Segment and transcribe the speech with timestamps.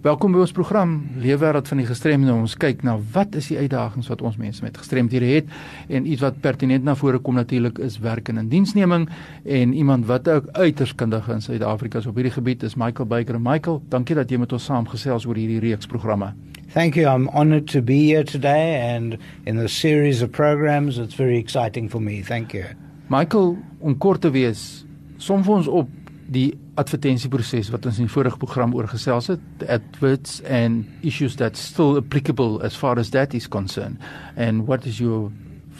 [0.00, 2.32] Welkom by ons program Leefwêreld van die gestremde.
[2.32, 5.50] Ons kyk na wat is die uitdagings wat ons mense met gestremdhede het
[5.92, 9.04] en iets wat pertinent na vore kom natuurlik is werk en indiensneming
[9.44, 13.36] en iemand wat ook uiters kundig in Suid-Afrika is op hierdie gebied is Michael Baker.
[13.36, 16.32] Michael, dankie dat jy met ons saamgesels oor hierdie reeks programme.
[16.72, 17.04] Thank you.
[17.04, 20.96] I'm honored to be here today and in the series of programs.
[20.96, 22.22] It's very exciting for me.
[22.24, 22.72] Thank you.
[23.12, 24.86] Michael, om kort te wees,
[25.20, 25.99] som vir ons op
[26.30, 31.58] die advertensieproses wat ons in die vorige program oor gesels het, adverts and issues that
[31.58, 33.98] still applicable as far as that is concerned.
[34.36, 35.30] And what is your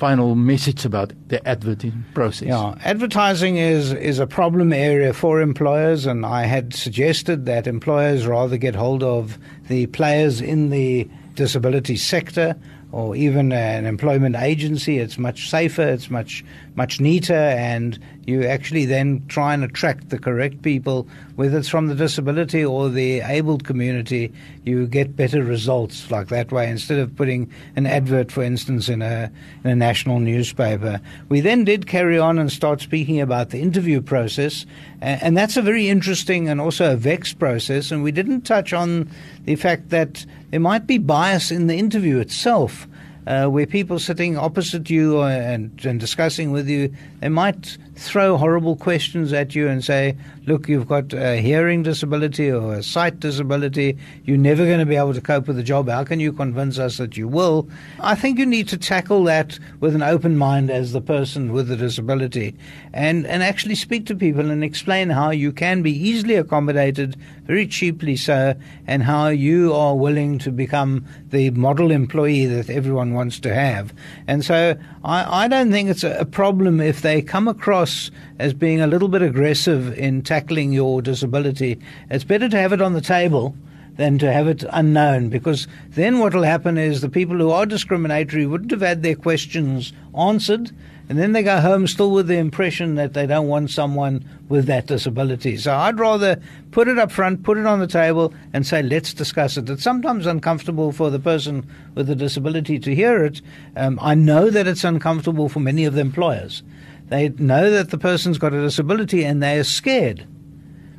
[0.00, 2.48] final message about the advertising process?
[2.48, 8.26] Yeah, advertising is is a problem area for employers, and I had suggested that employers
[8.26, 9.38] rather get hold of
[9.68, 12.56] the players in the disability sector
[12.92, 14.98] or even an employment agency.
[14.98, 16.44] It's much safer, it's much
[16.76, 21.88] much neater, and you actually then try and attract the correct people, whether it's from
[21.88, 24.32] the disability or the abled community.
[24.64, 29.02] You get better results like that way instead of putting an advert, for instance, in
[29.02, 29.30] a
[29.64, 31.00] in a national newspaper.
[31.28, 34.64] We then did carry on and start speaking about the interview process,
[35.00, 37.90] and that's a very interesting and also a vexed process.
[37.90, 39.10] And we didn't touch on
[39.44, 42.79] the fact that there might be bias in the interview itself
[43.26, 48.76] uh, where people sitting opposite you and, and discussing with you, they might throw horrible
[48.76, 53.98] questions at you and say, look, you've got a hearing disability or a sight disability.
[54.24, 55.88] You're never going to be able to cope with the job.
[55.88, 57.68] How can you convince us that you will?
[58.00, 61.68] I think you need to tackle that with an open mind as the person with
[61.68, 62.56] the disability
[62.92, 67.66] and, and actually speak to people and explain how you can be easily accommodated, very
[67.66, 68.54] cheaply so,
[68.86, 73.92] and how you are willing to become the model employee that everyone wants to have.
[74.26, 78.54] And so I, I don't think it's a, a problem if they come across as
[78.54, 81.78] being a little bit aggressive in tackling your disability.
[82.10, 83.54] It's better to have it on the table
[83.96, 87.66] than to have it unknown because then what will happen is the people who are
[87.66, 90.70] discriminatory wouldn't have had their questions answered
[91.10, 94.66] and then they go home still with the impression that they don't want someone with
[94.66, 95.56] that disability.
[95.56, 99.12] So I'd rather put it up front, put it on the table, and say, let's
[99.12, 99.68] discuss it.
[99.68, 103.42] It's sometimes uncomfortable for the person with the disability to hear it.
[103.74, 106.62] Um, I know that it's uncomfortable for many of the employers.
[107.08, 110.24] They know that the person's got a disability and they are scared,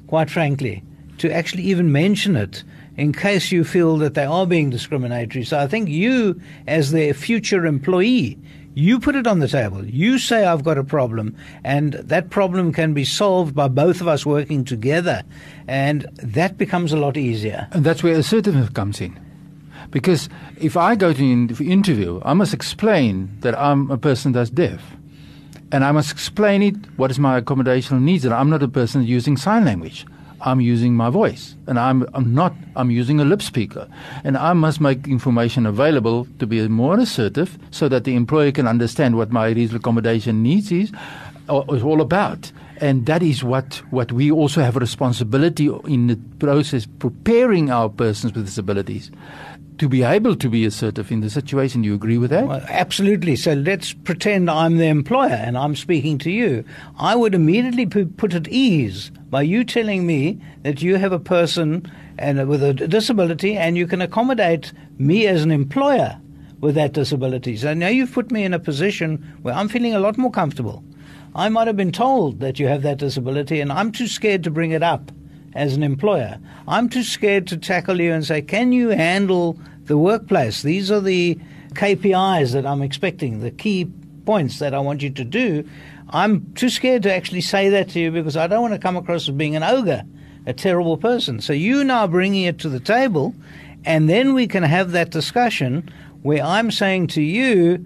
[0.07, 0.83] quite frankly,
[1.19, 2.66] to actually even mention it
[3.01, 5.44] in case you feel that they are being discriminatory.
[5.44, 8.38] So I think you, as their future employee,
[8.75, 9.84] you put it on the table.
[9.84, 14.07] You say, I've got a problem, and that problem can be solved by both of
[14.07, 15.23] us working together,
[15.67, 17.67] and that becomes a lot easier.
[17.72, 19.19] And that's where assertiveness comes in.
[19.90, 24.51] Because if I go to an interview, I must explain that I'm a person that's
[24.51, 24.79] deaf.
[25.72, 29.03] And I must explain it, what is my accommodational needs, and I'm not a person
[29.03, 30.06] using sign language.
[30.41, 33.88] I'm using my voice and I'm, I'm not I'm using a lip speaker.
[34.24, 38.68] And I must make information available to be more assertive so that the employer can
[38.68, 40.91] understand what my reasonable accommodation needs is
[41.47, 42.52] or is all about.
[42.78, 47.90] And that is what what we also have a responsibility in the process preparing our
[47.90, 49.12] persons with disabilities
[49.81, 51.81] to be able to be assertive in the situation.
[51.81, 52.45] Do you agree with that?
[52.45, 53.35] Well, absolutely.
[53.35, 56.63] So let's pretend I'm the employer and I'm speaking to you.
[56.99, 61.17] I would immediately be put at ease by you telling me that you have a
[61.17, 66.21] person and uh, with a disability and you can accommodate me as an employer
[66.59, 67.57] with that disability.
[67.57, 70.83] So now you've put me in a position where I'm feeling a lot more comfortable.
[71.33, 74.51] I might have been told that you have that disability and I'm too scared to
[74.51, 75.11] bring it up
[75.53, 76.39] as an employer.
[76.67, 80.62] I'm too scared to tackle you and say, can you handle the workplace.
[80.62, 81.38] These are the
[81.73, 83.91] KPIs that I'm expecting, the key
[84.25, 85.67] points that I want you to do.
[86.09, 88.95] I'm too scared to actually say that to you because I don't want to come
[88.95, 90.03] across as being an ogre,
[90.45, 91.41] a terrible person.
[91.41, 93.35] So you now bringing it to the table,
[93.84, 95.90] and then we can have that discussion
[96.22, 97.85] where I'm saying to you,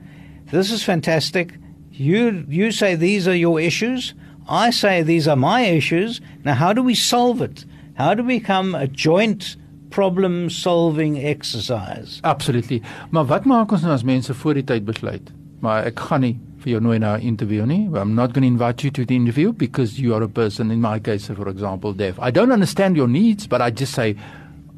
[0.52, 1.56] this is fantastic.
[1.92, 4.14] You you say these are your issues.
[4.48, 6.22] I say these are my issues.
[6.44, 7.66] Now, how do we solve it?
[7.98, 9.56] How do we become a joint
[9.96, 12.20] problem solving exercise.
[12.22, 12.82] Absolutely.
[13.10, 15.32] Maar wat maak ons nou as mense voor die tyd besluit?
[15.64, 16.34] Maar ek gaan nie
[16.66, 17.86] vir jou nooi na 'n interview nie.
[17.96, 20.82] I'm not going to invite you to the interview because you are a person in
[20.82, 22.20] my case for example deaf.
[22.20, 24.16] I don't understand your needs, but I just say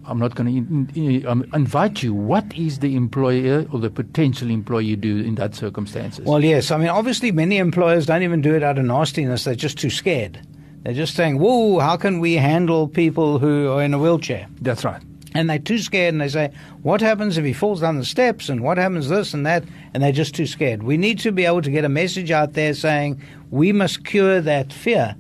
[0.08, 2.14] I'm not going to um, invite you.
[2.14, 6.26] What is the employer or the potential employee do in that circumstances?
[6.26, 6.72] Well, yes.
[6.72, 9.44] I mean, obviously, many employers don't even do it out of nastiness.
[9.44, 10.40] They're just too scared.
[10.84, 14.48] They're just saying, whoa, how can we handle people who are in a wheelchair?
[14.62, 15.02] That's right.
[15.34, 16.52] And they're too scared and they say,
[16.84, 19.64] what happens if he falls down the steps and what happens this and that?
[19.94, 20.84] And they're just too scared.
[20.84, 23.22] We need to be able to get a message out there saying
[23.52, 25.16] we must cure that fear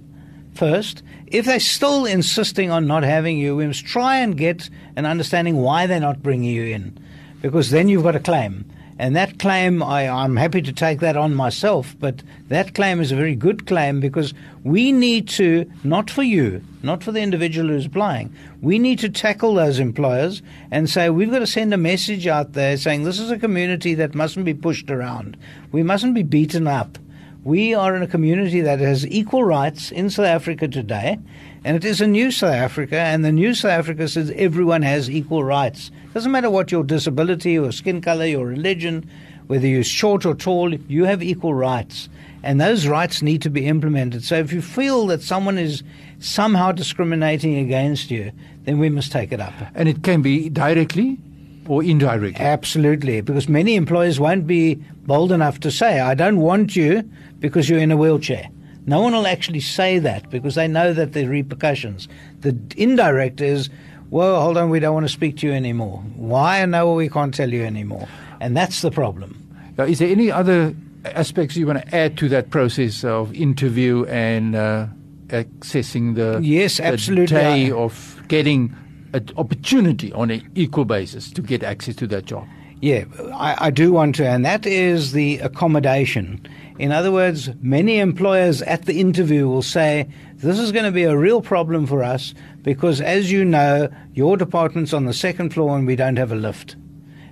[0.56, 5.06] first If they're still insisting on not having you, we must try and get an
[5.06, 6.97] understanding why they're not bringing you in,
[7.41, 8.63] because then you've got a claim.
[9.00, 13.12] And that claim, I, I'm happy to take that on myself, but that claim is
[13.12, 14.33] a very good claim because
[14.63, 19.09] we need to, not for you, not for the individual who's applying, we need to
[19.09, 20.41] tackle those employers
[20.71, 23.94] and say, we've got to send a message out there saying this is a community
[23.94, 25.38] that mustn't be pushed around.
[25.71, 26.97] We mustn't be beaten up.
[27.44, 31.18] We are in a community that has equal rights in South Africa today,
[31.63, 35.10] and it is a new South Africa, and the new South Africa says everyone has
[35.10, 35.92] equal rights.
[36.13, 39.10] Doesn't matter what your disability, your skin color, your religion,
[39.48, 42.10] whether you're short or tall, you have equal rights.
[42.44, 44.24] And those rights need to be implemented.
[44.24, 45.84] So if you feel that someone is
[46.19, 48.31] somehow discriminating against you,
[48.63, 49.54] then we must take it up.
[49.74, 51.18] And it can be directly
[51.67, 52.35] or indirectly.
[52.43, 54.75] Absolutely, because many employers won't be
[55.05, 57.09] bold enough to say, I don't want you
[57.39, 58.49] because you're in a wheelchair.
[58.85, 62.07] No one will actually say that because they know that the repercussions.
[62.39, 63.69] The indirect is,
[64.09, 65.99] well, hold on, we don't want to speak to you anymore.
[66.15, 66.65] Why?
[66.65, 68.07] No, we can't tell you anymore.
[68.39, 69.43] And that's the problem.
[69.77, 70.73] Now, is there any other
[71.03, 74.87] aspects you want to add to that process of interview and uh,
[75.27, 77.25] accessing the, yes, absolutely.
[77.25, 78.73] The day of getting
[79.17, 82.47] an opportunity on an equal basis to get access to that job?
[82.79, 86.47] Yeah, I, I do want to, and that is the accommodation.
[86.77, 91.03] In other words, many employers at the interview will say, This is going to be
[91.03, 95.75] a real problem for us because, as you know, your department's on the second floor
[95.75, 96.75] and we don't have a lift.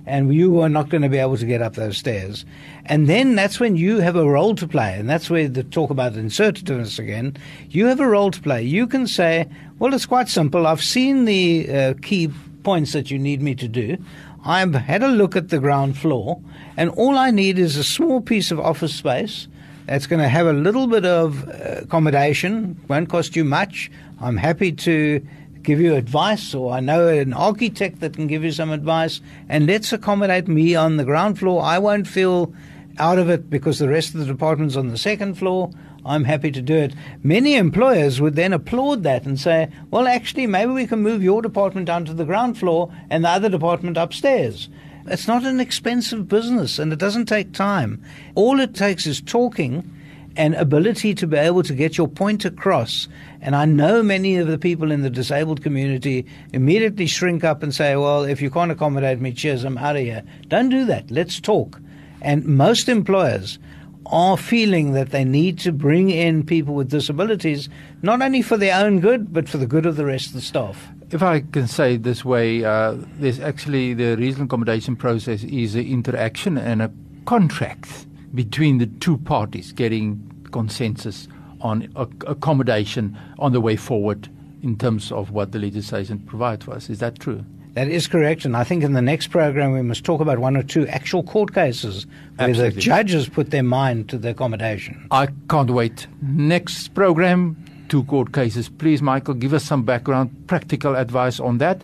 [0.06, 2.44] And you are not going to be able to get up those stairs.
[2.84, 4.96] And then that's when you have a role to play.
[4.98, 7.36] And that's where the talk about insertiveness again.
[7.70, 8.62] You have a role to play.
[8.62, 9.48] You can say,
[9.78, 10.66] Well, it's quite simple.
[10.66, 12.30] I've seen the uh, key
[12.62, 13.96] points that you need me to do.
[14.44, 16.40] I've had a look at the ground floor,
[16.76, 19.48] and all I need is a small piece of office space
[19.86, 23.90] that's going to have a little bit of uh, accommodation, won't cost you much.
[24.20, 25.26] I'm happy to
[25.66, 29.66] give you advice, or I know an architect that can give you some advice, and
[29.66, 31.60] let's accommodate me on the ground floor.
[31.62, 32.54] I won't feel
[32.98, 35.70] out of it because the rest of the department's on the second floor.
[36.04, 36.94] I'm happy to do it.
[37.24, 41.42] Many employers would then applaud that and say, well, actually, maybe we can move your
[41.42, 44.68] department down to the ground floor and the other department upstairs.
[45.08, 48.04] It's not an expensive business and it doesn't take time.
[48.36, 49.92] All it takes is talking
[50.36, 53.08] and ability to be able to get your point across.
[53.40, 57.74] And I know many of the people in the disabled community immediately shrink up and
[57.74, 60.22] say, well, if you can't accommodate me, cheers, I'm out of here.
[60.48, 61.10] Don't do that.
[61.10, 61.80] Let's talk.
[62.20, 63.58] And most employers
[64.06, 67.68] are feeling that they need to bring in people with disabilities,
[68.02, 70.40] not only for their own good, but for the good of the rest of the
[70.40, 70.88] staff.
[71.10, 75.86] If I can say this way, uh, there's actually the regional accommodation process is an
[75.86, 76.90] interaction and a
[77.26, 78.06] contract
[78.36, 80.22] between the two parties getting
[80.52, 81.26] consensus
[81.60, 81.88] on
[82.26, 84.28] accommodation on the way forward
[84.62, 86.88] in terms of what the legislation provides for us.
[86.88, 87.44] Is that true?
[87.74, 90.56] That is correct, and I think in the next program we must talk about one
[90.56, 92.06] or two actual court cases
[92.36, 92.76] where Absolutely.
[92.76, 95.06] the judges put their mind to the accommodation.
[95.10, 96.06] I can't wait.
[96.22, 98.70] Next program, two court cases.
[98.70, 101.82] Please, Michael, give us some background, practical advice on that.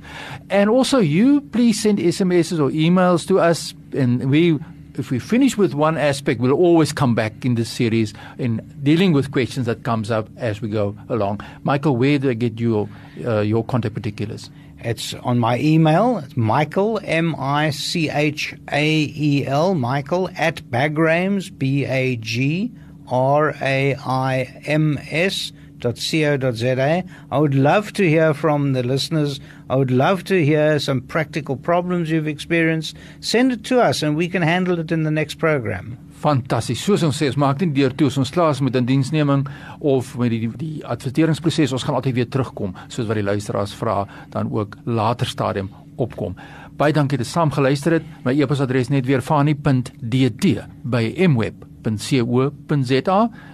[0.49, 4.59] And also, you please send SMSs or emails to us, and we
[4.99, 9.13] if we finish with one aspect, we'll always come back in this series in dealing
[9.13, 11.41] with questions that comes up as we go along.
[11.63, 12.89] Michael, where do I get your
[13.25, 14.51] uh, your contact particulars?
[14.81, 16.19] It's on my email.
[16.19, 22.73] It's Michael M I C H A E L Michael at Bagraims B A G
[23.09, 25.53] R A I M S
[25.83, 27.03] co.za.
[27.31, 29.41] I would love to hear from the listeners.
[29.69, 32.97] I would love to hear some practical problems you've experienced.
[33.21, 35.99] Send it to us and we can handle it in the next program.
[36.23, 36.79] Fantasties.
[36.79, 39.47] Soos ons sê, ons maak nie deur toe ons klaar is met 'n diensneming
[39.81, 41.73] of met die die adverteringsproses.
[41.73, 46.37] Ons gaan altyd weer terugkom soos wat die luisteraars vra, dan ook later stadium opkom.
[46.77, 48.03] Baie dankie dat jy saam geluister het.
[48.25, 51.72] My e-posadres net weer fani.dt by mweb.co.za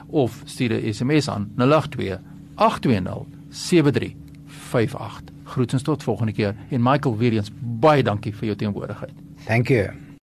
[0.07, 2.19] of stuur 'n SMS aan 082
[2.55, 5.35] 820 7358.
[5.45, 9.13] Groetens tot volgende keer en Michael weer eens baie dankie vir jou teenwoordigheid.
[9.45, 10.08] Thank you.